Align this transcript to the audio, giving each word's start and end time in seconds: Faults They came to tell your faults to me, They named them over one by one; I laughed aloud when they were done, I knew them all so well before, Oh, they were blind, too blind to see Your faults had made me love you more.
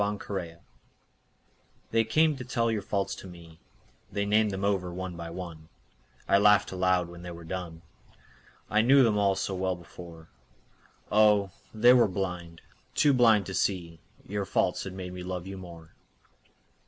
Faults 0.01 0.51
They 1.91 2.03
came 2.03 2.35
to 2.35 2.43
tell 2.43 2.71
your 2.71 2.81
faults 2.81 3.13
to 3.13 3.27
me, 3.27 3.59
They 4.11 4.25
named 4.25 4.49
them 4.49 4.65
over 4.65 4.91
one 4.91 5.15
by 5.15 5.29
one; 5.29 5.69
I 6.27 6.39
laughed 6.39 6.71
aloud 6.71 7.07
when 7.07 7.21
they 7.21 7.29
were 7.29 7.43
done, 7.43 7.83
I 8.67 8.81
knew 8.81 9.03
them 9.03 9.19
all 9.19 9.35
so 9.35 9.53
well 9.53 9.75
before, 9.75 10.31
Oh, 11.11 11.51
they 11.71 11.93
were 11.93 12.07
blind, 12.07 12.61
too 12.95 13.13
blind 13.13 13.45
to 13.45 13.53
see 13.53 13.99
Your 14.27 14.43
faults 14.45 14.85
had 14.85 14.93
made 14.93 15.13
me 15.13 15.21
love 15.21 15.45
you 15.45 15.55
more. 15.59 15.93